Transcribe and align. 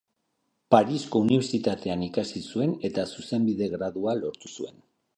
Parisko 0.75 1.21
Unibertsitatean 1.25 2.07
ikasi 2.07 2.43
zuen 2.55 2.75
eta 2.91 3.07
zuzenbide 3.15 3.73
gradua 3.79 4.21
lortu 4.25 4.55
zuen. 4.61 4.87